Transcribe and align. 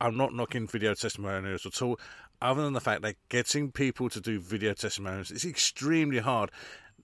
I'm 0.00 0.16
not 0.16 0.34
knocking 0.34 0.66
video 0.66 0.94
testimonials 0.94 1.66
at 1.66 1.80
all, 1.82 2.00
other 2.40 2.62
than 2.62 2.72
the 2.72 2.80
fact 2.80 3.02
that 3.02 3.16
getting 3.28 3.70
people 3.70 4.08
to 4.10 4.20
do 4.20 4.40
video 4.40 4.72
testimonials 4.72 5.30
is 5.30 5.44
extremely 5.44 6.18
hard. 6.18 6.50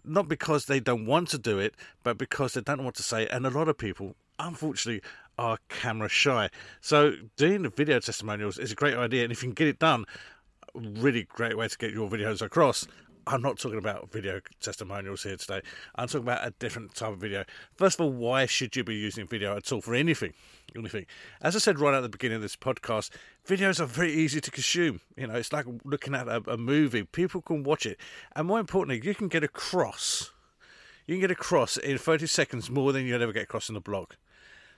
Not 0.02 0.28
because 0.28 0.64
they 0.64 0.80
don't 0.80 1.04
want 1.04 1.28
to 1.28 1.38
do 1.38 1.58
it, 1.58 1.74
but 2.02 2.16
because 2.16 2.54
they 2.54 2.62
don't 2.62 2.78
know 2.78 2.84
what 2.84 2.94
to 2.94 3.02
say. 3.02 3.26
And 3.26 3.46
a 3.46 3.50
lot 3.50 3.68
of 3.68 3.76
people, 3.76 4.16
unfortunately, 4.38 5.02
are 5.38 5.58
camera 5.68 6.08
shy. 6.08 6.48
So 6.80 7.12
doing 7.36 7.62
the 7.62 7.68
video 7.68 8.00
testimonials 8.00 8.58
is 8.58 8.72
a 8.72 8.74
great 8.74 8.96
idea, 8.96 9.24
and 9.24 9.32
if 9.32 9.42
you 9.42 9.48
can 9.48 9.54
get 9.54 9.68
it 9.68 9.78
done, 9.78 10.06
really 10.74 11.24
great 11.24 11.56
way 11.56 11.68
to 11.68 11.78
get 11.78 11.92
your 11.92 12.08
videos 12.08 12.42
across. 12.42 12.86
I'm 13.26 13.42
not 13.42 13.58
talking 13.58 13.78
about 13.78 14.10
video 14.10 14.40
testimonials 14.60 15.22
here 15.22 15.36
today. 15.36 15.60
I'm 15.94 16.08
talking 16.08 16.22
about 16.22 16.46
a 16.46 16.52
different 16.58 16.94
type 16.94 17.12
of 17.12 17.18
video. 17.18 17.44
First 17.76 18.00
of 18.00 18.06
all, 18.06 18.12
why 18.12 18.46
should 18.46 18.74
you 18.74 18.82
be 18.82 18.94
using 18.94 19.26
video 19.26 19.56
at 19.56 19.70
all 19.70 19.80
for 19.80 19.94
anything? 19.94 20.32
Anything. 20.74 21.06
As 21.40 21.54
I 21.54 21.58
said 21.58 21.78
right 21.78 21.94
at 21.94 22.00
the 22.00 22.08
beginning 22.08 22.36
of 22.36 22.42
this 22.42 22.56
podcast, 22.56 23.10
videos 23.46 23.78
are 23.78 23.86
very 23.86 24.12
easy 24.12 24.40
to 24.40 24.50
consume. 24.50 25.00
You 25.16 25.26
know, 25.26 25.34
it's 25.34 25.52
like 25.52 25.66
looking 25.84 26.14
at 26.14 26.28
a, 26.28 26.42
a 26.50 26.56
movie. 26.56 27.04
People 27.04 27.42
can 27.42 27.62
watch 27.62 27.86
it, 27.86 27.98
and 28.34 28.48
more 28.48 28.58
importantly, 28.58 29.06
you 29.06 29.14
can 29.14 29.28
get 29.28 29.44
across. 29.44 30.32
You 31.06 31.14
can 31.14 31.20
get 31.20 31.30
across 31.30 31.76
in 31.76 31.98
30 31.98 32.26
seconds 32.26 32.70
more 32.70 32.92
than 32.92 33.06
you'd 33.06 33.20
ever 33.20 33.32
get 33.32 33.44
across 33.44 33.68
in 33.68 33.76
a 33.76 33.80
blog. 33.80 34.12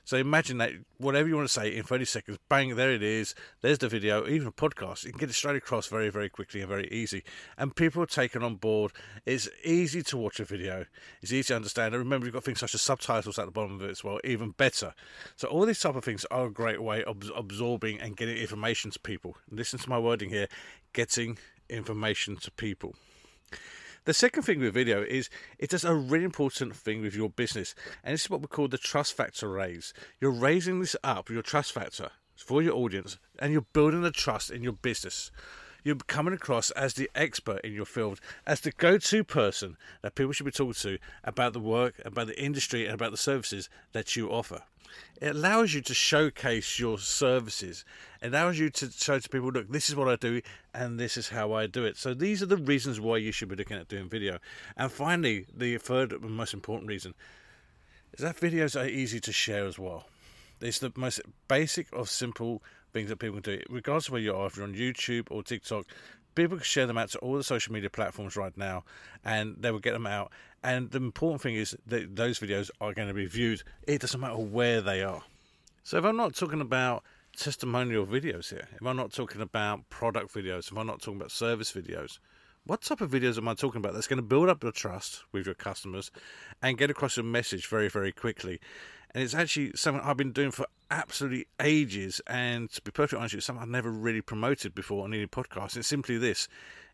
So 0.04 0.16
imagine 0.16 0.58
that 0.58 0.72
whatever 0.98 1.28
you 1.28 1.36
want 1.36 1.48
to 1.48 1.52
say 1.52 1.74
in 1.74 1.84
30 1.84 2.04
seconds, 2.04 2.38
bang, 2.48 2.74
there 2.74 2.92
it 2.92 3.02
is. 3.02 3.34
There's 3.60 3.78
the 3.78 3.88
video, 3.88 4.26
even 4.26 4.48
a 4.48 4.52
podcast. 4.52 5.04
You 5.04 5.10
can 5.10 5.20
get 5.20 5.30
it 5.30 5.34
straight 5.34 5.56
across 5.56 5.86
very, 5.86 6.10
very 6.10 6.28
quickly 6.28 6.60
and 6.60 6.68
very 6.68 6.88
easy. 6.88 7.22
And 7.56 7.74
people 7.74 8.02
are 8.02 8.06
taken 8.06 8.42
on 8.42 8.56
board. 8.56 8.92
It's 9.26 9.48
easy 9.64 10.02
to 10.02 10.16
watch 10.16 10.40
a 10.40 10.44
video. 10.44 10.86
It's 11.22 11.32
easy 11.32 11.48
to 11.48 11.56
understand. 11.56 11.94
And 11.94 12.02
remember, 12.02 12.26
you've 12.26 12.34
got 12.34 12.44
things 12.44 12.58
such 12.58 12.74
as 12.74 12.82
subtitles 12.82 13.38
at 13.38 13.46
the 13.46 13.52
bottom 13.52 13.76
of 13.76 13.82
it 13.82 13.90
as 13.90 14.02
well, 14.02 14.18
even 14.24 14.50
better. 14.50 14.94
So 15.36 15.48
all 15.48 15.64
these 15.66 15.80
type 15.80 15.94
of 15.94 16.04
things 16.04 16.24
are 16.30 16.46
a 16.46 16.50
great 16.50 16.82
way 16.82 17.04
of 17.04 17.30
absorbing 17.36 18.00
and 18.00 18.16
getting 18.16 18.36
information 18.36 18.90
to 18.90 18.98
people. 18.98 19.36
Listen 19.50 19.78
to 19.78 19.88
my 19.88 19.98
wording 19.98 20.30
here: 20.30 20.48
getting 20.92 21.38
information 21.69 22.36
to 22.38 22.50
people. 22.50 22.96
The 24.04 24.12
second 24.12 24.42
thing 24.42 24.58
with 24.58 24.74
video 24.74 25.02
is 25.02 25.30
it 25.60 25.70
does 25.70 25.84
a 25.84 25.94
really 25.94 26.24
important 26.24 26.74
thing 26.74 27.02
with 27.02 27.14
your 27.14 27.30
business, 27.30 27.72
and 28.02 28.14
this 28.14 28.22
is 28.22 28.30
what 28.30 28.40
we 28.40 28.48
call 28.48 28.66
the 28.66 28.76
trust 28.76 29.16
factor 29.16 29.48
raise. 29.48 29.94
You're 30.20 30.32
raising 30.32 30.80
this 30.80 30.96
up, 31.04 31.30
your 31.30 31.42
trust 31.42 31.70
factor 31.70 32.10
for 32.34 32.60
your 32.62 32.74
audience, 32.74 33.18
and 33.38 33.52
you're 33.52 33.66
building 33.72 34.02
the 34.02 34.10
trust 34.10 34.50
in 34.50 34.64
your 34.64 34.72
business. 34.72 35.30
You're 35.84 35.97
coming 35.97 36.34
across 36.34 36.70
as 36.72 36.94
the 36.94 37.10
expert 37.15 37.60
in 37.65 37.72
your 37.72 37.84
field, 37.84 38.20
as 38.47 38.60
the 38.60 38.70
go 38.72 38.98
to 38.98 39.25
person 39.25 39.76
that 40.03 40.15
people 40.15 40.32
should 40.32 40.47
be 40.47 40.53
talking 40.53 40.75
to 40.75 40.98
about 41.25 41.53
the 41.53 41.60
work, 41.60 42.00
about 42.04 42.28
the 42.28 42.43
industry, 42.43 42.84
and 42.84 42.94
about 42.94 43.10
the 43.10 43.16
services 43.16 43.69
that 43.93 44.15
you 44.15 44.31
offer. 44.31 44.62
It 45.20 45.37
allows 45.37 45.72
you 45.72 45.81
to 45.82 45.94
showcase 45.94 46.78
your 46.78 46.98
services. 46.98 47.84
It 48.20 48.28
allows 48.28 48.59
you 48.59 48.70
to 48.70 48.91
show 48.91 49.19
to 49.19 49.28
people, 49.28 49.50
look, 49.50 49.70
this 49.70 49.88
is 49.88 49.97
what 49.97 50.09
I 50.09 50.16
do 50.16 50.43
and 50.75 50.98
this 50.98 51.16
is 51.16 51.31
how 51.31 51.53
I 51.53 51.66
do 51.66 51.84
it. 51.84 51.97
So 51.97 52.12
these 52.12 52.43
are 52.43 52.47
the 52.47 52.56
reasons 52.56 53.00
why 53.00 53.16
you 53.19 53.32
should 53.32 53.49
be 53.49 53.56
looking 53.56 53.76
at 53.76 53.88
doing 53.88 54.09
video. 54.09 54.38
And 54.76 54.93
finally, 54.93 55.47
the 55.54 55.78
third 55.78 56.12
and 56.12 56.22
most 56.31 56.54
important 56.54 56.88
reason 56.88 57.14
is 58.12 58.20
that 58.20 58.37
videos 58.37 58.81
are 58.81 58.87
easy 58.87 59.20
to 59.20 59.32
share 59.32 59.66
as 59.66 59.78
well. 59.78 60.06
It's 60.60 60.78
the 60.78 60.93
most 60.94 61.20
basic 61.49 61.93
of 61.93 62.09
simple 62.09 62.62
things 62.92 63.08
that 63.08 63.19
people 63.19 63.41
can 63.41 63.56
do. 63.56 63.62
Regardless 63.69 64.08
of 64.08 64.12
where 64.12 64.20
you 64.20 64.34
are, 64.34 64.47
if 64.47 64.56
you're 64.56 64.66
on 64.66 64.75
YouTube 64.75 65.26
or 65.30 65.42
TikTok, 65.42 65.86
people 66.34 66.56
can 66.56 66.64
share 66.64 66.86
them 66.86 66.98
out 66.98 67.10
to 67.10 67.19
all 67.19 67.36
the 67.36 67.44
social 67.44 67.72
media 67.72 67.91
platforms 67.91 68.36
right 68.36 68.56
now 68.56 68.84
and 69.25 69.56
they 69.58 69.70
will 69.70 69.78
get 69.78 69.92
them 69.92 70.06
out. 70.06 70.32
And 70.62 70.91
the 70.91 70.98
important 70.98 71.42
thing 71.42 71.56
is 71.56 71.76
that 71.86 72.16
those 72.16 72.38
videos 72.38 72.70
are 72.81 72.94
going 72.94 73.08
to 73.08 73.14
be 73.14 73.26
viewed. 73.26 73.62
It 73.86 74.00
doesn't 74.00 74.20
matter 74.20 74.36
where 74.36 74.81
they 74.81 75.02
are. 75.02 75.22
So 75.84 75.98
if 75.98 76.04
i'm 76.04 76.16
not 76.16 76.34
talking 76.34 76.60
about 76.60 77.02
testimonial 77.36 78.06
videos 78.06 78.50
here 78.50 78.69
if 78.75 78.86
i'm 78.86 78.97
not 78.97 79.12
talking 79.12 79.41
about 79.41 79.88
product 79.88 80.32
videos 80.34 80.70
if 80.70 80.76
i'm 80.76 80.86
not 80.86 81.00
talking 81.00 81.16
about 81.16 81.31
service 81.31 81.72
videos 81.72 82.19
what 82.66 82.82
type 82.82 83.00
of 83.00 83.10
videos 83.10 83.38
am 83.38 83.48
i 83.48 83.54
talking 83.54 83.78
about 83.78 83.94
that's 83.94 84.06
going 84.06 84.19
to 84.19 84.22
build 84.22 84.48
up 84.48 84.62
your 84.62 84.70
trust 84.70 85.25
with 85.32 85.47
your 85.47 85.54
customers 85.54 86.10
and 86.62 86.78
get 86.78 86.91
across 86.91 87.16
a 87.16 87.22
message 87.22 87.66
very 87.66 87.88
very 87.88 88.12
quickly 88.12 88.60
and 89.14 89.22
it's 89.22 89.34
actually 89.34 89.72
something 89.74 90.02
I've 90.04 90.16
been 90.16 90.32
doing 90.32 90.50
for 90.50 90.66
absolutely 90.90 91.46
ages. 91.60 92.20
And 92.26 92.70
to 92.70 92.82
be 92.82 92.90
perfectly 92.90 93.18
honest, 93.18 93.34
it's 93.34 93.46
something 93.46 93.62
I've 93.62 93.68
never 93.68 93.90
really 93.90 94.22
promoted 94.22 94.74
before 94.74 95.04
on 95.04 95.12
any 95.14 95.26
podcast. 95.26 95.76
It's 95.76 95.88
simply 95.88 96.18
this: 96.18 96.48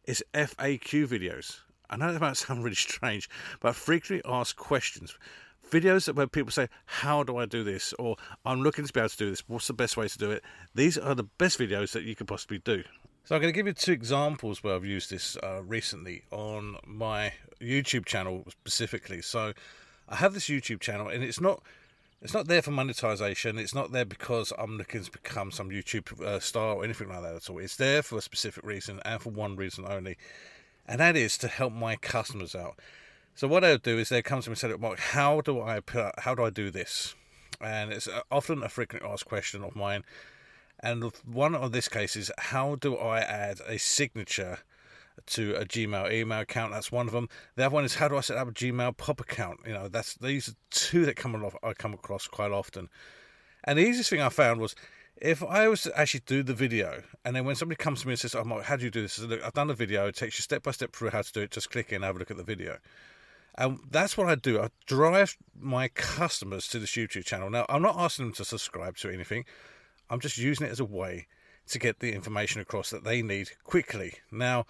it's 0.05 0.23
FAQ 0.35 1.07
videos. 1.07 1.61
I 1.91 1.97
know 1.97 2.13
that 2.13 2.21
might 2.21 2.37
sound 2.37 2.65
really 2.65 2.77
strange, 2.77 3.29
but 3.61 3.75
frequently 3.75 4.23
asked 4.31 4.57
questions. 4.57 5.17
Videos 5.71 6.13
where 6.15 6.27
people 6.27 6.51
say, 6.51 6.69
How 6.87 7.23
do 7.23 7.37
I 7.37 7.47
do 7.47 7.63
this? 7.63 7.93
or 7.99 8.17
I'm 8.45 8.63
looking 8.63 8.87
to 8.87 8.93
be 8.93 9.01
able 9.01 9.11
to 9.11 9.17
do 9.17 9.31
this. 9.31 9.43
What's 9.49 9.67
the 9.67 9.75
best 9.75 9.97
way 9.97 10.09
to 10.09 10.19
do 10.19 10.31
it? 10.31 10.43
These 10.75 10.97
are 10.97 11.15
the 11.15 11.25
best 11.25 11.59
videos 11.59 11.93
that 11.93 12.05
you 12.05 12.15
could 12.15 12.27
possibly 12.27 12.59
do. 12.59 12.83
So 13.25 13.35
I'm 13.35 13.43
going 13.43 13.53
to 13.53 13.57
give 13.57 13.67
you 13.67 13.75
two 13.75 13.93
examples 13.93 14.65
where 14.65 14.75
I've 14.75 14.87
used 14.87 15.11
this 15.11 15.37
uh, 15.43 15.63
recently 15.63 16.23
on 16.31 16.77
my 16.87 17.35
YouTube 17.61 18.07
channel 18.07 18.45
specifically. 18.49 19.21
So 19.21 19.53
I 20.09 20.17
have 20.17 20.33
this 20.33 20.49
YouTube 20.49 20.81
channel, 20.81 21.09
and 21.09 21.23
it's 21.23 21.41
not 21.41 21.63
it's 22.21 22.35
not 22.35 22.49
there 22.49 22.63
for 22.63 22.71
monetization. 22.71 23.59
It's 23.59 23.75
not 23.75 23.93
there 23.93 24.05
because 24.05 24.53
I'm 24.59 24.77
looking 24.77 25.05
to 25.05 25.11
become 25.11 25.51
some 25.51 25.71
YouTube 25.71 26.21
uh, 26.21 26.41
star 26.41 26.77
or 26.77 26.85
anything 26.85 27.09
like 27.09 27.23
that 27.23 27.37
at 27.37 27.51
all. 27.51 27.59
It's 27.59 27.77
there 27.77 28.03
for 28.03 28.19
a 28.19 28.23
specific 28.23 28.65
reason 28.65 29.01
and 29.05 29.21
for 29.21 29.31
one 29.31 29.57
reason 29.57 29.85
only, 29.89 30.17
and 30.87 31.01
that 31.01 31.17
is 31.17 31.39
to 31.39 31.49
help 31.49 31.73
my 31.73 31.97
customers 31.97 32.55
out. 32.55 32.79
So 33.35 33.47
what 33.47 33.65
I'll 33.65 33.79
do 33.79 33.99
is 33.99 34.09
they 34.09 34.23
come 34.23 34.43
to 34.43 34.51
me 34.51 34.53
and 34.53 34.59
say, 34.59 34.75
"Mark, 34.79 34.99
how 34.99 35.41
do 35.41 35.61
I 35.61 35.81
put, 35.81 36.19
how 36.21 36.35
do 36.35 36.45
I 36.45 36.51
do 36.51 36.71
this?" 36.71 37.15
And 37.61 37.93
it's 37.93 38.09
uh, 38.09 38.23
often 38.31 38.63
a 38.63 38.69
frequently 38.69 39.09
asked 39.09 39.27
question 39.27 39.63
of 39.63 39.77
mine. 39.77 40.05
And 40.81 41.13
one 41.25 41.55
of 41.55 41.73
this 41.73 41.89
case 41.89 42.15
is, 42.15 42.31
how 42.39 42.77
do 42.77 42.97
I 42.97 43.19
add 43.19 43.61
a 43.67 43.79
signature 43.79 44.61
to 45.27 45.55
a 45.57 45.65
Gmail 45.65 46.13
email 46.13 46.41
account. 46.41 46.73
That's 46.73 46.93
one 46.93 47.07
of 47.07 47.13
them. 47.13 47.29
The 47.57 47.67
other 47.67 47.75
one 47.75 47.85
is 47.85 47.95
how 47.97 48.09
do 48.09 48.17
I 48.17 48.21
set 48.21 48.37
up 48.37 48.49
a 48.49 48.53
Gmail 48.53 48.97
pop 48.97 49.21
account? 49.21 49.61
You 49.67 49.73
know, 49.73 49.89
that's 49.89 50.15
these 50.15 50.49
are 50.49 50.55
two 50.71 51.05
that 51.07 51.17
come 51.17 51.35
along, 51.35 51.53
I 51.63 51.73
come 51.75 51.95
across 51.95 52.27
quite 52.27 52.53
often. 52.53 52.89
And 53.65 53.79
the 53.79 53.83
easiest 53.83 54.11
thing 54.11 54.21
I 54.21 54.29
found 54.29 54.61
was 54.61 54.75
if 55.21 55.43
I 55.43 55.69
was 55.69 55.83
to 55.83 55.99
actually 55.99 56.23
do 56.27 56.43
the 56.43 56.55
video, 56.55 57.03
and 57.25 57.35
then 57.35 57.45
when 57.45 57.57
somebody 57.57 57.77
comes 57.77 58.03
to 58.03 58.07
me 58.07 58.13
and 58.13 58.21
says, 58.21 58.35
"Oh, 58.35 58.61
how 58.63 58.77
do 58.77 58.85
you 58.85 58.91
do 58.91 59.03
this?" 59.03 59.19
I 59.19 59.23
said, 59.23 59.31
Look, 59.31 59.43
I've 59.43 59.53
done 59.53 59.67
the 59.67 59.75
video. 59.75 60.07
It 60.07 60.15
takes 60.15 60.39
you 60.39 60.43
step 60.43 60.63
by 60.63 60.71
step 60.71 60.95
through 60.95 61.11
how 61.11 61.23
to 61.23 61.33
do 61.33 61.41
it. 61.43 61.51
Just 61.51 61.71
click 61.71 61.93
in, 61.93 62.03
have 62.03 62.17
a 62.17 62.19
look 62.19 62.31
at 62.31 62.37
the 62.37 62.45
video. 62.45 62.79
And 63.57 63.81
that's 63.91 64.17
what 64.17 64.29
I 64.29 64.37
do. 64.37 64.61
I 64.61 64.69
drive 64.87 65.37
my 65.59 65.89
customers 65.89 66.69
to 66.69 66.79
this 66.79 66.93
YouTube 66.93 67.25
channel. 67.25 67.51
Now, 67.51 67.67
I'm 67.69 67.83
not 67.83 67.97
asking 67.99 68.27
them 68.27 68.35
to 68.35 68.45
subscribe 68.45 68.97
to 68.99 69.11
anything. 69.11 69.45
I'm 70.09 70.21
just 70.21 70.39
using 70.39 70.69
it 70.69 70.71
as 70.71 70.79
a 70.79 70.85
way 70.85 71.27
to 71.67 71.79
get 71.81 71.99
the 71.99 72.13
information 72.13 72.61
across 72.61 72.91
that 72.91 73.03
they 73.03 73.21
need 73.21 73.51
quickly. 73.65 74.15
Now, 74.31 74.65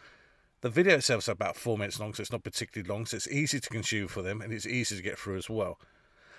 the 0.60 0.70
video 0.70 0.96
itself 0.96 1.22
is 1.22 1.28
about 1.28 1.56
four 1.56 1.78
minutes 1.78 2.00
long, 2.00 2.14
so 2.14 2.20
it's 2.20 2.32
not 2.32 2.43
particularly 2.43 2.88
long, 2.88 3.06
so 3.06 3.16
it's 3.16 3.28
easy 3.28 3.60
to 3.60 3.69
consume 3.69 4.08
for 4.08 4.22
them 4.22 4.40
and 4.40 4.52
it's 4.52 4.66
easy 4.66 4.96
to 4.96 5.02
get 5.02 5.19
through 5.19 5.37
as 5.37 5.49
well. 5.49 5.78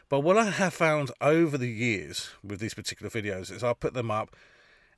But 0.10 0.22
what 0.22 0.38
I 0.38 0.50
have 0.50 0.74
found 0.74 1.12
over 1.22 1.58
the 1.58 1.70
years 1.70 2.30
with 2.44 2.60
these 2.60 2.74
particular 2.74 3.10
videos 3.10 3.52
is 3.52 3.64
I'll 3.64 3.76
put 3.76 3.94
them 3.94 4.12
up, 4.12 4.36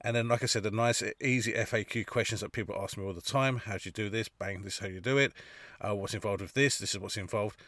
and 0.04 0.16
then, 0.16 0.28
like 0.28 0.42
I 0.42 0.48
said, 0.48 0.64
the 0.64 0.72
nice, 0.72 1.04
easy 1.22 1.54
FAQ 1.54 2.08
questions 2.08 2.42
that 2.42 2.54
people 2.54 2.76
ask 2.82 2.98
me 2.98 3.04
all 3.04 3.14
the 3.14 3.22
time 3.22 3.58
How 3.58 3.74
do 3.74 3.82
you 3.84 3.92
do 3.92 4.10
this? 4.10 4.30
Bang, 4.30 4.64
this 4.64 4.76
is 4.76 4.80
how 4.80 4.88
you 4.88 5.02
do 5.02 5.18
it. 5.18 5.34
Uh, 5.80 5.94
what's 5.94 6.16
involved 6.16 6.42
with 6.42 6.54
this? 6.54 6.80
This 6.80 6.96
is 6.96 7.00
what's 7.00 7.18
involved. 7.18 7.60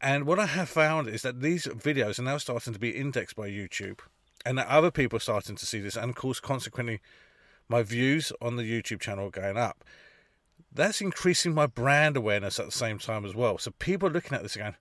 And 0.00 0.24
what 0.26 0.38
I 0.38 0.46
have 0.46 0.68
found 0.68 1.08
is 1.08 1.22
that 1.22 1.40
these 1.40 1.66
videos 1.66 2.18
are 2.18 2.22
now 2.22 2.38
starting 2.38 2.72
to 2.72 2.78
be 2.78 2.90
indexed 2.90 3.36
by 3.36 3.48
YouTube, 3.48 3.98
and 4.46 4.58
that 4.58 4.68
other 4.68 4.90
people 4.90 5.16
are 5.16 5.20
starting 5.20 5.56
to 5.56 5.66
see 5.66 5.80
this, 5.80 5.96
and 5.96 6.10
of 6.10 6.16
course, 6.16 6.40
consequently, 6.40 7.00
my 7.68 7.82
views 7.82 8.32
on 8.40 8.56
the 8.56 8.62
YouTube 8.62 9.00
channel 9.00 9.26
are 9.26 9.30
going 9.30 9.56
up 9.56 9.82
that's 10.72 11.00
increasing 11.00 11.54
my 11.54 11.66
brand 11.66 12.16
awareness 12.16 12.58
at 12.58 12.66
the 12.66 12.72
same 12.72 12.98
time 12.98 13.24
as 13.24 13.34
well. 13.34 13.58
So 13.58 13.72
people 13.72 14.08
are 14.08 14.12
looking 14.12 14.36
at 14.36 14.42
this 14.42 14.56
going, 14.56 14.76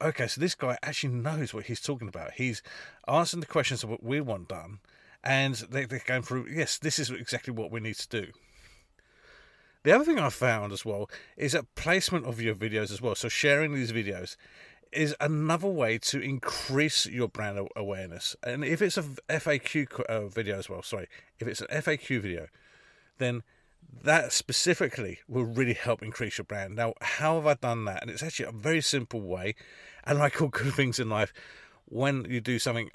okay, 0.00 0.26
so 0.26 0.40
this 0.40 0.54
guy 0.54 0.78
actually 0.82 1.14
knows 1.14 1.52
what 1.52 1.66
he's 1.66 1.80
talking 1.80 2.08
about. 2.08 2.32
He's 2.32 2.62
answering 3.06 3.40
the 3.40 3.46
questions 3.46 3.84
of 3.84 3.90
what 3.90 4.02
we 4.02 4.20
want 4.20 4.48
done, 4.48 4.80
and 5.22 5.54
they, 5.54 5.84
they're 5.84 6.02
going 6.04 6.22
through, 6.22 6.48
yes, 6.50 6.78
this 6.78 6.98
is 6.98 7.10
exactly 7.10 7.52
what 7.52 7.70
we 7.70 7.80
need 7.80 7.96
to 7.96 8.08
do. 8.08 8.32
The 9.82 9.92
other 9.92 10.04
thing 10.04 10.18
I 10.18 10.30
found 10.30 10.72
as 10.72 10.84
well 10.84 11.10
is 11.36 11.52
that 11.52 11.74
placement 11.74 12.24
of 12.24 12.40
your 12.40 12.54
videos 12.54 12.90
as 12.90 13.02
well. 13.02 13.14
So 13.14 13.28
sharing 13.28 13.74
these 13.74 13.92
videos 13.92 14.36
is 14.92 15.14
another 15.20 15.68
way 15.68 15.98
to 15.98 16.20
increase 16.20 17.04
your 17.04 17.28
brand 17.28 17.68
awareness. 17.76 18.34
And 18.42 18.64
if 18.64 18.80
it's 18.80 18.96
a 18.96 19.02
FAQ 19.02 20.00
uh, 20.02 20.28
video 20.28 20.58
as 20.58 20.70
well, 20.70 20.82
sorry, 20.82 21.08
if 21.38 21.46
it's 21.46 21.60
an 21.60 21.66
FAQ 21.66 22.22
video, 22.22 22.46
then 23.18 23.42
that 24.02 24.32
specifically 24.32 25.20
will 25.28 25.44
really 25.44 25.74
help 25.74 26.02
increase 26.02 26.38
your 26.38 26.44
brand. 26.44 26.76
Now, 26.76 26.94
how 27.00 27.36
have 27.36 27.46
I 27.46 27.54
done 27.54 27.86
that? 27.86 28.02
And 28.02 28.10
it's 28.10 28.22
actually 28.22 28.46
a 28.46 28.52
very 28.52 28.80
simple 28.80 29.20
way. 29.20 29.54
And 30.04 30.18
like 30.18 30.40
all 30.40 30.48
good 30.48 30.74
things 30.74 30.98
in 30.98 31.08
life, 31.08 31.32
when 31.86 32.26
you 32.28 32.40
do 32.40 32.58
something, 32.58 32.90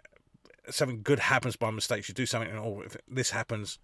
something 0.70 1.02
good 1.02 1.20
happens 1.20 1.56
by 1.56 1.72
mistakes. 1.72 2.10
You 2.10 2.14
do 2.14 2.26
something, 2.26 2.50
and 2.50 2.60
oh, 2.60 2.82
if 2.86 2.96
this 3.08 3.32
happens, 3.32 3.80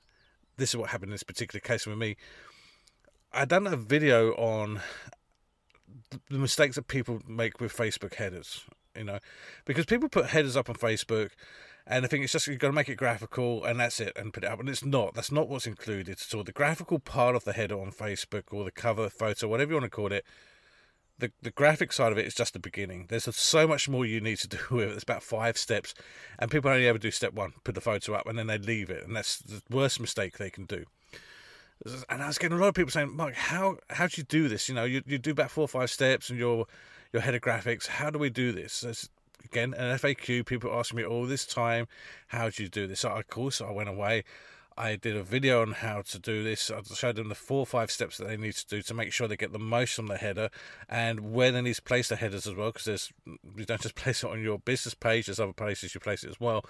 this 0.58 0.70
is 0.70 0.78
what 0.78 0.90
happened 0.90 1.10
in 1.10 1.14
this 1.16 1.24
particular 1.24 1.60
case 1.60 1.88
with 1.88 1.98
me. 1.98 2.16
I 3.34 3.46
done 3.46 3.68
a 3.68 3.76
video 3.76 4.32
on 4.34 4.82
the 6.30 6.38
mistakes 6.38 6.76
that 6.76 6.88
people 6.88 7.22
make 7.28 7.60
with 7.60 7.76
Facebook 7.76 8.16
headers. 8.16 8.66
You 8.96 9.04
know, 9.04 9.20
because 9.66 9.86
people 9.86 10.08
put 10.08 10.28
headers 10.28 10.56
up 10.56 10.70
on 10.70 10.76
Facebook 10.76 11.32
and 11.88 12.04
I 12.04 12.08
think 12.08 12.24
it's 12.24 12.34
just 12.34 12.48
you've 12.48 12.60
got 12.60 12.68
to 12.68 12.74
make 12.74 12.90
it 12.90 12.96
graphical 12.96 13.64
and 13.64 13.80
that's 13.80 14.00
it 14.00 14.14
and 14.16 14.34
put 14.34 14.44
it 14.44 14.50
up. 14.50 14.60
And 14.60 14.68
it's 14.68 14.84
not. 14.84 15.14
That's 15.14 15.32
not 15.32 15.48
what's 15.48 15.68
included 15.68 16.20
at 16.20 16.34
all. 16.34 16.44
The 16.44 16.52
graphical 16.52 17.00
part 17.00 17.36
of 17.36 17.44
the 17.44 17.54
header 17.54 17.80
on 17.80 17.92
Facebook 17.92 18.46
or 18.52 18.64
the 18.64 18.72
cover 18.72 19.10
photo, 19.10 19.48
whatever 19.48 19.72
you 19.72 19.76
want 19.76 19.86
to 19.86 19.96
call 19.96 20.12
it, 20.12 20.26
the 21.18 21.32
the 21.42 21.52
graphic 21.52 21.94
side 21.94 22.12
of 22.12 22.18
it 22.18 22.26
is 22.26 22.34
just 22.34 22.54
the 22.54 22.60
beginning. 22.60 23.06
There's 23.10 23.24
so 23.36 23.68
much 23.68 23.88
more 23.88 24.06
you 24.06 24.20
need 24.20 24.38
to 24.40 24.48
do 24.48 24.58
with 24.72 24.90
it. 24.90 24.94
It's 24.94 25.04
about 25.04 25.24
five 25.24 25.58
steps, 25.58 25.94
and 26.40 26.52
people 26.52 26.72
only 26.72 26.88
ever 26.88 26.98
do 26.98 27.12
step 27.12 27.34
one, 27.34 27.54
put 27.64 27.76
the 27.76 27.82
photo 27.82 28.14
up, 28.14 28.28
and 28.28 28.38
then 28.38 28.48
they 28.48 28.58
leave 28.58 28.90
it, 28.90 29.06
and 29.06 29.16
that's 29.16 29.40
the 29.40 29.62
worst 29.70 30.00
mistake 30.00 30.38
they 30.38 30.50
can 30.50 30.66
do. 30.66 30.86
And 32.10 32.24
I 32.24 32.28
was 32.28 32.38
getting 32.38 32.58
a 32.58 32.62
lot 32.62 32.70
of 32.70 32.74
people 32.74 32.92
saying, 32.92 33.16
"Mark, 33.16 33.36
how 33.36 33.78
how 33.92 34.08
do 34.08 34.14
you 34.18 34.24
do 34.24 34.48
this? 34.48 34.68
You 34.68 34.76
know, 34.76 34.86
you 34.86 35.04
you 35.06 35.18
do 35.18 35.32
about 35.32 35.52
four 35.52 35.66
or 35.66 35.68
five 35.68 35.90
steps, 35.90 36.30
and 36.30 36.40
your 36.40 36.66
your 37.14 37.22
header 37.22 37.40
graphics. 37.40 37.88
How 37.88 38.10
do 38.10 38.20
we 38.20 38.30
do 38.30 38.52
this?" 38.52 38.84
It's, 38.84 39.10
again, 39.46 39.74
an 39.74 39.98
FAQ. 39.98 40.46
People 40.46 40.74
ask 40.74 40.94
me 40.94 41.04
all 41.04 41.26
this 41.26 41.46
time, 41.46 41.88
how 42.28 42.50
do 42.50 42.64
you 42.64 42.70
do 42.70 42.88
this? 42.88 43.06
Article. 43.06 43.52
So, 43.52 43.68
I 43.68 43.72
went 43.72 43.90
away. 43.90 44.24
I 44.78 44.98
did 44.98 45.16
a 45.16 45.24
video 45.24 45.62
on 45.62 45.72
how 45.72 46.02
to 46.02 46.20
do 46.20 46.44
this. 46.44 46.70
I 46.70 46.82
showed 46.82 47.16
them 47.16 47.30
the 47.30 47.36
four 47.36 47.60
or 47.60 47.66
five 47.66 47.90
steps 47.90 48.18
that 48.18 48.28
they 48.28 48.36
need 48.36 48.56
to 48.56 48.68
do 48.68 48.82
to 48.82 48.94
make 48.94 49.14
sure 49.14 49.28
they 49.28 49.38
get 49.38 49.54
the 49.54 49.60
most 49.60 49.94
from 49.94 50.08
the 50.08 50.18
header 50.18 50.50
and 50.90 51.32
where 51.32 51.52
they 51.52 51.62
need 51.62 51.76
to 51.76 51.82
place 51.82 52.10
the 52.10 52.18
headers 52.18 52.46
as 52.46 52.56
well. 52.56 52.72
Because 52.72 52.86
there's 52.86 53.14
you 53.56 53.66
don't 53.66 53.82
just 53.82 53.96
place 54.04 54.24
it 54.24 54.30
on 54.30 54.42
your 54.42 54.60
business 54.60 54.94
page. 54.94 55.28
There's 55.28 55.40
other 55.40 55.54
places 55.54 55.96
you 55.96 56.02
place 56.02 56.24
it 56.24 56.30
as 56.30 56.40
well. 56.40 56.66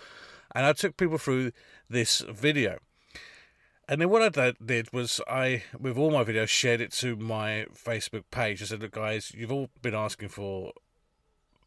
And 0.54 0.66
I 0.66 0.74
took 0.74 0.98
people 0.98 1.18
through 1.18 1.52
this 1.90 2.20
video. 2.20 2.78
And 3.88 4.02
then 4.02 4.10
what 4.10 4.38
I 4.38 4.54
did 4.64 4.92
was 4.94 5.22
I, 5.28 5.64
with 5.80 5.98
all 5.98 6.10
my 6.10 6.24
videos, 6.24 6.48
shared 6.48 6.82
it 6.82 6.92
to 6.94 7.16
my 7.16 7.68
Facebook 7.74 8.24
page. 8.32 8.62
I 8.62 8.66
said, 8.66 8.82
"Look, 8.82 8.94
guys, 8.94 9.32
you've 9.36 9.52
all 9.52 9.70
been 9.82 9.94
asking 9.94 10.30
for 10.30 10.74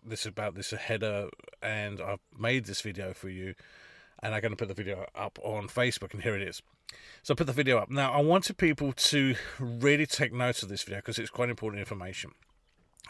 this 0.08 0.26
about 0.26 0.54
this 0.54 0.70
header, 0.70 1.28
and 1.62 2.00
I've 2.00 2.20
made 2.38 2.66
this 2.66 2.80
video 2.80 3.12
for 3.12 3.28
you, 3.28 3.54
and 4.22 4.34
I'm 4.34 4.40
going 4.40 4.52
to 4.52 4.56
put 4.56 4.68
the 4.68 4.74
video 4.74 5.06
up 5.14 5.38
on 5.42 5.68
Facebook, 5.68 6.12
and 6.12 6.22
here 6.22 6.36
it 6.36 6.42
is. 6.42 6.62
So 7.22 7.34
I 7.34 7.36
put 7.36 7.46
the 7.46 7.52
video 7.52 7.78
up. 7.78 7.90
Now 7.90 8.12
I 8.12 8.20
wanted 8.20 8.56
people 8.56 8.92
to 8.92 9.34
really 9.58 10.06
take 10.06 10.32
note 10.32 10.62
of 10.62 10.68
this 10.68 10.82
video 10.82 10.98
because 10.98 11.18
it's 11.18 11.30
quite 11.30 11.50
important 11.50 11.80
information. 11.80 12.32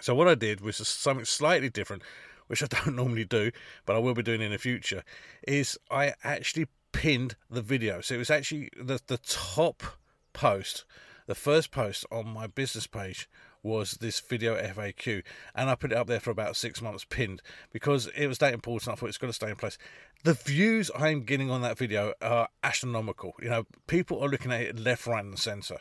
So 0.00 0.15
what 0.15 0.29
I 0.29 0.35
did 0.35 0.61
was 0.61 0.77
something 0.77 1.25
slightly 1.25 1.71
different, 1.71 2.03
which 2.47 2.62
I 2.62 2.67
don't 2.71 2.97
normally 2.97 3.25
do, 3.25 3.50
but 3.87 3.97
I 3.97 3.99
will 3.99 4.15
be 4.15 4.23
doing 4.23 4.43
in 4.43 4.53
the 4.53 4.59
future. 4.59 5.05
Is 5.47 5.79
I 5.91 6.15
actually 6.25 6.67
pinned 6.93 7.37
the 7.50 7.62
video. 7.62 8.00
So 8.00 8.15
it 8.15 8.19
was 8.19 8.31
actually 8.31 8.71
the 8.77 9.00
the 9.06 9.19
top 9.19 9.83
post, 10.33 10.85
the 11.27 11.35
first 11.35 11.71
post 11.71 12.05
on 12.11 12.29
my 12.29 12.47
business 12.47 12.87
page 12.87 13.29
was 13.63 13.93
this 13.93 14.21
video 14.21 14.57
FAQ, 14.57 15.23
and 15.55 15.71
I 15.71 15.75
put 15.75 15.93
it 15.93 15.99
up 15.99 16.07
there 16.07 16.21
for 16.21 16.31
about 16.31 16.57
six 16.57 16.81
months 16.81 17.05
pinned 17.05 17.43
because 17.73 18.09
it 18.17 18.27
was 18.27 18.39
that 18.39 18.55
important. 18.55 18.93
I 18.93 18.97
thought 18.97 19.09
it's 19.09 19.19
got 19.19 19.29
to 19.29 19.33
stay 19.33 19.51
in 19.51 19.57
place. 19.57 19.79
The 20.25 20.35
views 20.35 20.91
I'm 20.97 21.23
getting 21.23 21.51
on 21.51 21.63
that 21.63 21.79
video 21.79 22.15
are 22.21 22.49
astronomical. 22.63 23.35
You 23.41 23.51
know, 23.51 23.65
people 23.87 24.23
are 24.23 24.29
looking 24.29 24.53
at 24.53 24.63
it 24.63 24.79
left, 24.79 25.07
right, 25.07 25.25
and 25.25 25.39
centre. 25.39 25.79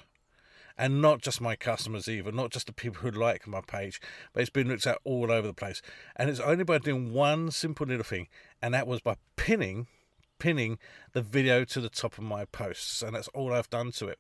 And 0.79 1.01
not 1.01 1.21
just 1.21 1.41
my 1.41 1.55
customers 1.55 2.07
either, 2.07 2.31
not 2.31 2.51
just 2.51 2.67
the 2.67 2.73
people 2.73 3.01
who 3.01 3.09
like 3.09 3.47
my 3.47 3.61
page, 3.61 3.99
but 4.31 4.41
it's 4.41 4.51
been 4.51 4.67
looked 4.67 4.85
at 4.85 4.99
all 5.03 5.31
over 5.31 5.47
the 5.47 5.53
place. 5.53 5.81
And 6.15 6.29
it's 6.29 6.39
only 6.39 6.63
by 6.63 6.77
doing 6.77 7.13
one 7.13 7.49
simple 7.49 7.87
little 7.87 8.03
thing, 8.03 8.27
and 8.61 8.75
that 8.75 8.85
was 8.85 9.01
by 9.01 9.15
pinning 9.35 9.87
pinning 10.39 10.77
the 11.13 11.21
video 11.21 11.63
to 11.63 11.81
the 11.81 11.89
top 11.89 12.17
of 12.17 12.23
my 12.23 12.45
posts 12.45 13.01
and 13.01 13.15
that's 13.15 13.27
all 13.29 13.53
I've 13.53 13.69
done 13.69 13.91
to 13.93 14.07
it. 14.07 14.19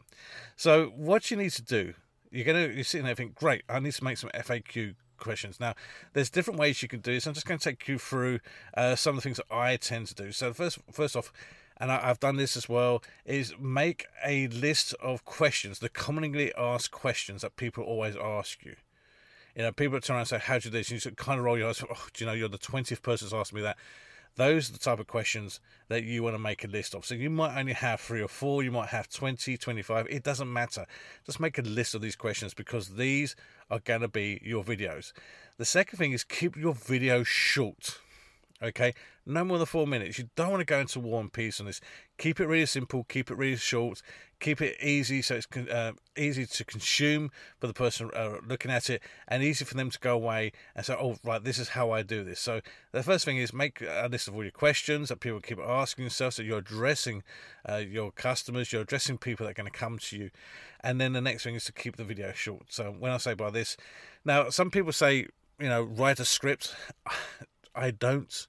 So 0.55 0.87
what 0.95 1.29
you 1.29 1.37
need 1.37 1.51
to 1.51 1.61
do 1.61 1.93
you're 2.37 2.45
gonna 2.45 2.67
you're 2.67 2.83
sitting 2.83 3.05
there 3.05 3.15
thinking, 3.15 3.35
great, 3.35 3.63
I 3.67 3.79
need 3.79 3.93
to 3.93 4.03
make 4.03 4.17
some 4.19 4.29
FAQ 4.29 4.93
questions. 5.17 5.59
Now, 5.59 5.73
there's 6.13 6.29
different 6.29 6.59
ways 6.59 6.83
you 6.83 6.87
can 6.87 6.99
do 6.99 7.13
this. 7.13 7.25
I'm 7.25 7.33
just 7.33 7.47
going 7.47 7.57
to 7.57 7.63
take 7.63 7.87
you 7.87 7.97
through 7.97 8.41
uh, 8.75 8.95
some 8.95 9.11
of 9.11 9.15
the 9.15 9.21
things 9.21 9.37
that 9.37 9.51
I 9.51 9.75
tend 9.77 10.05
to 10.07 10.13
do. 10.13 10.31
So 10.31 10.53
first, 10.53 10.77
first 10.91 11.15
off, 11.15 11.33
and 11.77 11.91
I, 11.91 11.99
have 12.01 12.19
done 12.19 12.35
this 12.35 12.55
as 12.55 12.69
well, 12.69 13.01
is 13.25 13.55
make 13.59 14.05
a 14.23 14.47
list 14.49 14.93
of 15.01 15.25
questions, 15.25 15.79
the 15.79 15.89
commonly 15.89 16.53
asked 16.55 16.91
questions 16.91 17.41
that 17.41 17.55
people 17.55 17.83
always 17.83 18.15
ask 18.15 18.63
you. 18.63 18.75
You 19.55 19.63
know, 19.63 19.71
people 19.71 19.99
turn 19.99 20.13
around 20.13 20.21
and 20.21 20.29
say, 20.29 20.37
"How 20.37 20.59
do 20.59 20.67
you 20.67 20.71
do 20.71 20.77
this?" 20.77 20.91
And 20.91 21.03
you 21.03 21.11
kind 21.11 21.39
of 21.39 21.45
roll 21.45 21.57
your 21.57 21.69
eyes. 21.69 21.83
Oh, 21.89 22.07
do 22.13 22.23
you 22.23 22.29
know, 22.29 22.35
you're 22.35 22.49
the 22.49 22.59
twentieth 22.59 23.01
person 23.01 23.25
that's 23.25 23.33
asked 23.33 23.53
me 23.53 23.61
that. 23.61 23.77
Those 24.37 24.69
are 24.69 24.73
the 24.73 24.79
type 24.79 24.99
of 24.99 25.07
questions 25.07 25.59
that 25.89 26.03
you 26.03 26.21
want 26.21 26.35
to 26.35 26.39
make 26.39 26.63
a 26.63 26.67
list 26.67 26.93
of. 26.93 27.05
So 27.05 27.15
you 27.15 27.29
might 27.29 27.57
only 27.57 27.73
have 27.73 27.99
three 27.99 28.21
or 28.21 28.27
four, 28.27 28.63
you 28.63 28.71
might 28.71 28.89
have 28.89 29.09
20, 29.09 29.57
25, 29.57 30.07
it 30.09 30.23
doesn't 30.23 30.51
matter. 30.51 30.85
Just 31.25 31.39
make 31.39 31.57
a 31.57 31.63
list 31.63 31.95
of 31.95 32.01
these 32.01 32.15
questions 32.15 32.53
because 32.53 32.89
these 32.89 33.35
are 33.71 33.79
going 33.79 34.01
to 34.01 34.07
be 34.07 34.39
your 34.43 34.63
videos. 34.63 35.11
The 35.57 35.65
second 35.65 35.97
thing 35.97 36.11
is 36.11 36.23
keep 36.23 36.55
your 36.55 36.75
video 36.75 37.23
short. 37.23 37.99
Okay, 38.61 38.95
no 39.23 39.43
more 39.43 39.59
than 39.59 39.67
four 39.67 39.85
minutes. 39.85 40.17
You 40.17 40.29
don't 40.35 40.49
want 40.49 40.61
to 40.61 40.65
go 40.65 40.79
into 40.79 40.99
war 40.99 41.21
and 41.21 41.31
peace 41.31 41.59
on 41.59 41.67
this. 41.67 41.79
Keep 42.17 42.39
it 42.39 42.47
really 42.47 42.65
simple. 42.65 43.05
Keep 43.07 43.29
it 43.29 43.37
really 43.37 43.55
short. 43.55 44.01
Keep 44.39 44.61
it 44.61 44.77
easy 44.81 45.21
so 45.21 45.35
it's 45.35 45.47
uh, 45.55 45.91
easy 46.15 46.45
to 46.47 46.65
consume 46.65 47.29
for 47.59 47.67
the 47.67 47.73
person 47.73 48.09
uh, 48.15 48.37
looking 48.47 48.71
at 48.71 48.89
it, 48.89 49.03
and 49.27 49.43
easy 49.43 49.63
for 49.63 49.75
them 49.75 49.91
to 49.91 49.99
go 49.99 50.15
away 50.15 50.53
and 50.75 50.83
say, 50.83 50.95
"Oh, 50.99 51.17
right, 51.23 51.43
this 51.43 51.59
is 51.59 51.69
how 51.69 51.91
I 51.91 52.01
do 52.01 52.23
this." 52.23 52.39
So 52.39 52.61
the 52.93 53.03
first 53.03 53.25
thing 53.25 53.37
is 53.37 53.53
make 53.53 53.79
a 53.81 54.07
list 54.11 54.27
of 54.27 54.35
all 54.35 54.43
your 54.43 54.51
questions 54.51 55.09
that 55.09 55.19
people 55.19 55.39
keep 55.39 55.59
asking 55.59 56.05
themselves. 56.05 56.37
So 56.37 56.41
you're 56.41 56.57
addressing 56.57 57.21
uh, 57.69 57.75
your 57.75 58.11
customers, 58.11 58.73
you're 58.73 58.81
addressing 58.81 59.19
people 59.19 59.45
that 59.45 59.51
are 59.51 59.61
going 59.61 59.71
to 59.71 59.77
come 59.77 59.99
to 59.99 60.17
you, 60.17 60.31
and 60.81 60.99
then 60.99 61.13
the 61.13 61.21
next 61.21 61.43
thing 61.43 61.53
is 61.53 61.65
to 61.65 61.73
keep 61.73 61.95
the 61.95 62.03
video 62.03 62.31
short. 62.33 62.73
So 62.73 62.95
when 62.97 63.11
I 63.11 63.17
say 63.17 63.35
by 63.35 63.51
this, 63.51 63.77
now 64.25 64.49
some 64.49 64.71
people 64.71 64.93
say, 64.93 65.27
you 65.59 65.69
know, 65.69 65.83
write 65.83 66.19
a 66.19 66.25
script. 66.25 66.75
I 67.77 67.91
don't. 67.91 68.47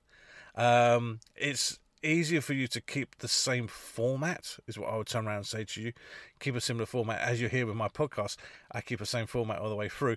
Um, 0.56 1.20
it's 1.37 1.78
easier 2.02 2.40
for 2.40 2.54
you 2.54 2.66
to 2.68 2.80
keep 2.80 3.18
the 3.18 3.28
same 3.28 3.68
format, 3.68 4.56
is 4.66 4.78
what 4.78 4.90
I 4.90 4.97
would 4.97 5.06
turn 5.06 5.26
around 5.26 5.37
and 5.37 5.47
say 5.47 5.64
to 5.64 5.82
you. 5.82 5.92
Keep 6.40 6.56
a 6.56 6.61
similar 6.61 6.87
format. 6.87 7.20
As 7.20 7.40
you 7.40 7.49
hear 7.49 7.66
with 7.66 7.76
my 7.76 7.88
podcast, 7.88 8.37
I 8.73 8.80
keep 8.80 8.99
the 8.99 9.06
same 9.06 9.26
format 9.26 9.58
all 9.58 9.68
the 9.68 9.76
way 9.76 9.88
through. 9.88 10.16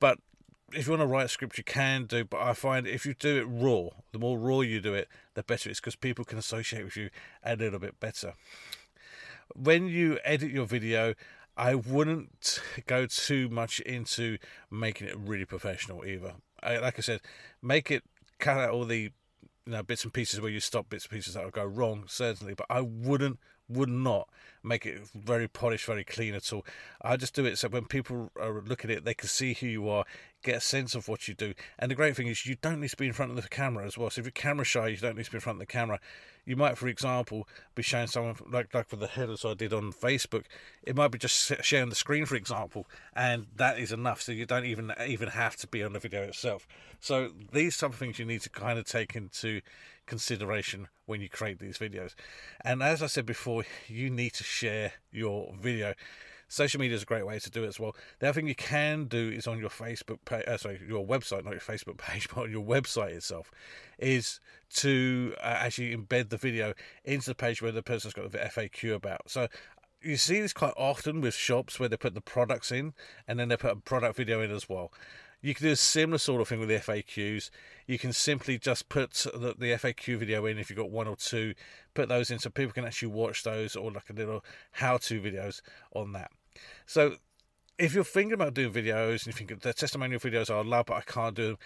But 0.00 0.18
if 0.72 0.86
you 0.86 0.92
want 0.92 1.02
to 1.02 1.06
write 1.06 1.26
a 1.26 1.28
script, 1.28 1.56
you 1.58 1.64
can 1.64 2.04
do. 2.06 2.24
But 2.24 2.40
I 2.40 2.52
find 2.52 2.86
if 2.86 3.06
you 3.06 3.14
do 3.14 3.36
it 3.38 3.44
raw, 3.44 3.90
the 4.12 4.18
more 4.18 4.38
raw 4.38 4.60
you 4.60 4.80
do 4.80 4.94
it, 4.94 5.08
the 5.34 5.42
better 5.42 5.70
it's 5.70 5.80
because 5.80 5.96
people 5.96 6.24
can 6.24 6.38
associate 6.38 6.84
with 6.84 6.96
you 6.96 7.10
a 7.44 7.54
little 7.54 7.78
bit 7.78 8.00
better. 8.00 8.34
When 9.54 9.86
you 9.86 10.18
edit 10.24 10.50
your 10.50 10.66
video, 10.66 11.14
I 11.56 11.74
wouldn't 11.76 12.60
go 12.86 13.06
too 13.06 13.48
much 13.48 13.80
into 13.80 14.38
making 14.70 15.06
it 15.06 15.16
really 15.16 15.44
professional 15.44 16.04
either. 16.04 16.34
Like 16.62 16.98
I 16.98 17.02
said, 17.02 17.20
make 17.62 17.90
it 17.90 18.02
cut 18.38 18.58
out 18.58 18.70
all 18.70 18.84
the 18.84 19.12
you 19.66 19.72
know 19.72 19.82
bits 19.82 20.04
and 20.04 20.12
pieces 20.12 20.40
where 20.40 20.50
you 20.50 20.60
stop 20.60 20.88
bits 20.88 21.04
and 21.04 21.12
pieces 21.12 21.34
that 21.34 21.44
will 21.44 21.50
go 21.50 21.64
wrong 21.64 22.04
certainly, 22.06 22.54
but 22.54 22.66
I 22.68 22.80
wouldn't 22.80 23.38
would 23.68 23.88
not 23.88 24.28
make 24.62 24.84
it 24.84 25.00
very 25.14 25.48
polished, 25.48 25.86
very 25.86 26.04
clean 26.04 26.34
at 26.34 26.52
all. 26.52 26.66
I 27.00 27.16
just 27.16 27.34
do 27.34 27.46
it 27.46 27.56
so 27.58 27.68
when 27.68 27.86
people 27.86 28.30
are 28.38 28.62
looking 28.62 28.90
at 28.90 28.98
it, 28.98 29.04
they 29.04 29.14
can 29.14 29.28
see 29.28 29.54
who 29.54 29.66
you 29.66 29.88
are, 29.88 30.04
get 30.44 30.56
a 30.56 30.60
sense 30.60 30.94
of 30.94 31.08
what 31.08 31.26
you 31.26 31.34
do. 31.34 31.54
And 31.78 31.90
the 31.90 31.94
great 31.94 32.14
thing 32.14 32.28
is, 32.28 32.46
you 32.46 32.56
don't 32.60 32.80
need 32.80 32.90
to 32.90 32.96
be 32.96 33.06
in 33.06 33.12
front 33.12 33.32
of 33.32 33.42
the 33.42 33.48
camera 33.48 33.84
as 33.84 33.98
well. 33.98 34.10
So 34.10 34.20
if 34.20 34.26
you're 34.26 34.32
camera 34.32 34.64
shy, 34.64 34.88
you 34.88 34.96
don't 34.96 35.16
need 35.16 35.24
to 35.24 35.30
be 35.30 35.38
in 35.38 35.40
front 35.40 35.56
of 35.56 35.60
the 35.60 35.66
camera. 35.66 35.98
You 36.44 36.56
might, 36.56 36.76
for 36.76 36.88
example, 36.88 37.48
be 37.74 37.82
showing 37.82 38.06
someone 38.06 38.36
like 38.50 38.72
like 38.74 38.90
with 38.90 39.00
the 39.00 39.06
headers 39.06 39.44
I 39.44 39.54
did 39.54 39.72
on 39.72 39.92
Facebook. 39.92 40.44
It 40.82 40.94
might 40.94 41.08
be 41.08 41.18
just 41.18 41.52
sharing 41.64 41.88
the 41.88 41.94
screen, 41.94 42.26
for 42.26 42.36
example, 42.36 42.86
and 43.16 43.46
that 43.56 43.78
is 43.78 43.92
enough. 43.92 44.20
So 44.20 44.32
you 44.32 44.44
don't 44.44 44.66
even 44.66 44.92
even 45.06 45.28
have 45.28 45.56
to 45.56 45.66
be 45.66 45.82
on 45.82 45.94
the 45.94 45.98
video 45.98 46.22
itself. 46.22 46.68
So 47.00 47.30
these 47.52 47.78
type 47.78 47.90
of 47.90 47.96
things 47.96 48.18
you 48.18 48.26
need 48.26 48.42
to 48.42 48.50
kind 48.50 48.78
of 48.78 48.84
take 48.84 49.16
into 49.16 49.62
consideration 50.06 50.88
when 51.06 51.22
you 51.22 51.30
create 51.30 51.58
these 51.58 51.78
videos. 51.78 52.14
And 52.62 52.82
as 52.82 53.02
I 53.02 53.06
said 53.06 53.24
before, 53.24 53.64
you 53.88 54.10
need 54.10 54.34
to 54.34 54.44
share 54.44 54.92
your 55.10 55.54
video. 55.58 55.94
Social 56.54 56.78
media 56.78 56.94
is 56.94 57.02
a 57.02 57.06
great 57.06 57.26
way 57.26 57.40
to 57.40 57.50
do 57.50 57.64
it 57.64 57.66
as 57.66 57.80
well. 57.80 57.96
The 58.20 58.28
other 58.28 58.34
thing 58.34 58.46
you 58.46 58.54
can 58.54 59.06
do 59.06 59.28
is 59.28 59.48
on 59.48 59.58
your 59.58 59.70
Facebook 59.70 60.18
page, 60.24 60.44
uh, 60.46 60.56
sorry, 60.56 60.80
your 60.86 61.04
website, 61.04 61.44
not 61.44 61.50
your 61.50 61.58
Facebook 61.58 61.98
page, 61.98 62.28
but 62.28 62.42
on 62.42 62.50
your 62.52 62.64
website 62.64 63.10
itself, 63.10 63.50
is 63.98 64.38
to 64.74 65.34
uh, 65.38 65.46
actually 65.46 65.96
embed 65.96 66.28
the 66.28 66.36
video 66.36 66.72
into 67.04 67.26
the 67.26 67.34
page 67.34 67.60
where 67.60 67.72
the 67.72 67.82
person's 67.82 68.14
got 68.14 68.30
the 68.30 68.38
FAQ 68.38 68.94
about. 68.94 69.28
So 69.28 69.48
you 70.00 70.16
see 70.16 70.40
this 70.40 70.52
quite 70.52 70.74
often 70.76 71.20
with 71.20 71.34
shops 71.34 71.80
where 71.80 71.88
they 71.88 71.96
put 71.96 72.14
the 72.14 72.20
products 72.20 72.70
in 72.70 72.94
and 73.26 73.36
then 73.40 73.48
they 73.48 73.56
put 73.56 73.72
a 73.72 73.76
product 73.76 74.14
video 74.14 74.40
in 74.40 74.52
as 74.52 74.68
well. 74.68 74.92
You 75.42 75.56
can 75.56 75.66
do 75.66 75.72
a 75.72 75.76
similar 75.76 76.18
sort 76.18 76.40
of 76.40 76.46
thing 76.46 76.60
with 76.60 76.68
the 76.68 76.76
FAQs. 76.76 77.50
You 77.88 77.98
can 77.98 78.12
simply 78.12 78.58
just 78.58 78.88
put 78.88 79.10
the, 79.10 79.56
the 79.58 79.72
FAQ 79.72 80.18
video 80.18 80.46
in 80.46 80.58
if 80.58 80.70
you've 80.70 80.78
got 80.78 80.90
one 80.92 81.08
or 81.08 81.16
two, 81.16 81.54
put 81.94 82.08
those 82.08 82.30
in 82.30 82.38
so 82.38 82.48
people 82.48 82.72
can 82.72 82.84
actually 82.84 83.08
watch 83.08 83.42
those 83.42 83.74
or 83.74 83.90
like 83.90 84.08
a 84.08 84.12
little 84.12 84.44
how 84.70 84.98
to 84.98 85.20
videos 85.20 85.60
on 85.92 86.12
that. 86.12 86.30
So 86.86 87.16
if 87.78 87.94
you're 87.94 88.04
thinking 88.04 88.34
about 88.34 88.54
doing 88.54 88.72
videos 88.72 89.24
and 89.24 89.26
you 89.26 89.32
think 89.32 89.60
the 89.60 89.72
testimonial 89.72 90.20
videos 90.20 90.48
are 90.48 90.62
love, 90.62 90.86
but 90.86 90.94
I 90.94 91.00
can't 91.00 91.34
do 91.34 91.48
them, 91.48 91.58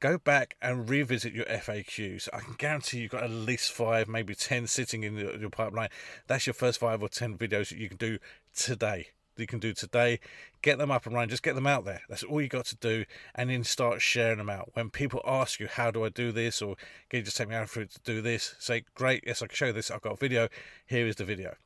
go 0.00 0.18
back 0.18 0.56
and 0.62 0.88
revisit 0.88 1.32
your 1.32 1.46
FAQs. 1.46 2.28
I 2.32 2.40
can 2.40 2.54
guarantee 2.54 3.00
you've 3.00 3.10
got 3.10 3.24
at 3.24 3.30
least 3.30 3.72
five, 3.72 4.08
maybe 4.08 4.34
ten 4.34 4.66
sitting 4.66 5.02
in 5.02 5.16
your, 5.16 5.36
your 5.36 5.50
pipeline. 5.50 5.88
That's 6.26 6.46
your 6.46 6.54
first 6.54 6.78
five 6.78 7.02
or 7.02 7.08
ten 7.08 7.36
videos 7.36 7.70
that 7.70 7.78
you 7.78 7.88
can 7.88 7.98
do 7.98 8.18
today 8.54 9.08
you 9.38 9.46
can 9.46 9.58
do 9.58 9.72
today. 9.72 10.20
Get 10.62 10.78
them 10.78 10.90
up 10.90 11.06
and 11.06 11.14
running. 11.14 11.28
Just 11.28 11.42
get 11.42 11.54
them 11.54 11.66
out 11.66 11.84
there. 11.84 12.02
That's 12.08 12.22
all 12.22 12.40
you 12.40 12.48
got 12.48 12.66
to 12.66 12.76
do, 12.76 13.04
and 13.34 13.50
then 13.50 13.64
start 13.64 14.02
sharing 14.02 14.38
them 14.38 14.50
out. 14.50 14.70
When 14.74 14.90
people 14.90 15.20
ask 15.24 15.60
you, 15.60 15.68
"How 15.68 15.90
do 15.90 16.04
I 16.04 16.08
do 16.08 16.32
this?" 16.32 16.62
or 16.62 16.76
"Can 17.08 17.18
you 17.18 17.22
just 17.22 17.36
take 17.36 17.48
me 17.48 17.54
out 17.54 17.68
for 17.68 17.82
it 17.82 17.90
to 17.92 18.00
do 18.00 18.20
this?" 18.20 18.54
Say, 18.58 18.84
"Great, 18.94 19.24
yes, 19.26 19.42
I 19.42 19.46
can 19.46 19.56
show 19.56 19.72
this. 19.72 19.90
I've 19.90 20.02
got 20.02 20.14
a 20.14 20.16
video. 20.16 20.48
Here 20.86 21.06
is 21.06 21.16
the 21.16 21.24
video." 21.24 21.56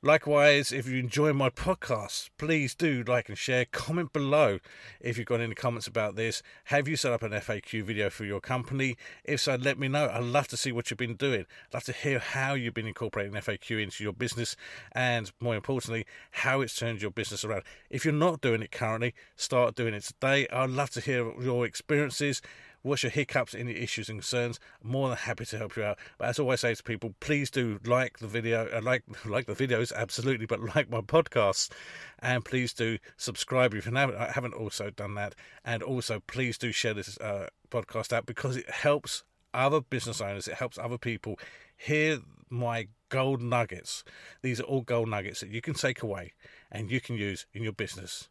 Likewise, 0.00 0.70
if 0.70 0.86
you 0.86 0.96
enjoy 0.96 1.32
my 1.32 1.50
podcast, 1.50 2.30
please 2.38 2.72
do 2.72 3.02
like 3.08 3.28
and 3.28 3.36
share. 3.36 3.64
Comment 3.64 4.12
below 4.12 4.60
if 5.00 5.18
you've 5.18 5.26
got 5.26 5.40
any 5.40 5.56
comments 5.56 5.88
about 5.88 6.14
this. 6.14 6.40
Have 6.66 6.86
you 6.86 6.94
set 6.94 7.10
up 7.10 7.24
an 7.24 7.32
FAQ 7.32 7.82
video 7.82 8.08
for 8.08 8.24
your 8.24 8.38
company? 8.38 8.96
If 9.24 9.40
so, 9.40 9.56
let 9.56 9.76
me 9.76 9.88
know. 9.88 10.08
I'd 10.08 10.22
love 10.22 10.46
to 10.48 10.56
see 10.56 10.70
what 10.70 10.88
you've 10.88 10.98
been 10.98 11.16
doing. 11.16 11.46
I'd 11.66 11.74
love 11.74 11.82
to 11.82 11.92
hear 11.92 12.20
how 12.20 12.54
you've 12.54 12.74
been 12.74 12.86
incorporating 12.86 13.32
FAQ 13.32 13.82
into 13.82 14.04
your 14.04 14.12
business 14.12 14.54
and, 14.92 15.32
more 15.40 15.56
importantly, 15.56 16.06
how 16.30 16.60
it's 16.60 16.76
turned 16.76 17.02
your 17.02 17.10
business 17.10 17.44
around. 17.44 17.64
If 17.90 18.04
you're 18.04 18.14
not 18.14 18.40
doing 18.40 18.62
it 18.62 18.70
currently, 18.70 19.14
start 19.34 19.74
doing 19.74 19.94
it 19.94 20.04
today. 20.04 20.46
I'd 20.52 20.70
love 20.70 20.90
to 20.90 21.00
hear 21.00 21.32
your 21.42 21.66
experiences 21.66 22.40
what's 22.82 23.02
your 23.02 23.10
hiccups, 23.10 23.54
any 23.54 23.72
issues 23.72 24.08
and 24.08 24.18
concerns. 24.18 24.60
I'm 24.82 24.90
more 24.90 25.08
than 25.08 25.18
happy 25.18 25.44
to 25.46 25.58
help 25.58 25.76
you 25.76 25.84
out. 25.84 25.98
But 26.18 26.28
as 26.28 26.38
always 26.38 26.60
say 26.60 26.74
to 26.74 26.82
people, 26.82 27.14
please 27.20 27.50
do 27.50 27.78
like 27.84 28.18
the 28.18 28.26
video, 28.26 28.68
uh, 28.72 28.80
like 28.82 29.04
like 29.24 29.46
the 29.46 29.54
videos, 29.54 29.92
absolutely, 29.94 30.46
but 30.46 30.60
like 30.74 30.90
my 30.90 31.00
podcasts, 31.00 31.70
and 32.18 32.44
please 32.44 32.72
do 32.72 32.98
subscribe 33.16 33.74
if 33.74 33.86
you 33.86 33.94
haven't, 33.94 34.18
haven't 34.18 34.54
also 34.54 34.90
done 34.90 35.14
that, 35.14 35.34
and 35.64 35.82
also 35.82 36.20
please 36.26 36.58
do 36.58 36.72
share 36.72 36.94
this 36.94 37.18
uh, 37.18 37.48
podcast 37.70 38.12
out 38.12 38.26
because 38.26 38.56
it 38.56 38.70
helps 38.70 39.24
other 39.54 39.80
business 39.80 40.20
owners, 40.20 40.48
it 40.48 40.54
helps 40.54 40.78
other 40.78 40.98
people 40.98 41.38
hear 41.76 42.18
my 42.50 42.88
gold 43.08 43.40
nuggets. 43.40 44.04
These 44.42 44.60
are 44.60 44.64
all 44.64 44.82
gold 44.82 45.08
nuggets 45.08 45.40
that 45.40 45.50
you 45.50 45.60
can 45.60 45.74
take 45.74 46.02
away 46.02 46.32
and 46.70 46.90
you 46.90 47.00
can 47.00 47.16
use 47.16 47.46
in 47.52 47.62
your 47.62 47.72
business 47.72 48.28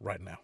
right 0.00 0.20
now. 0.20 0.38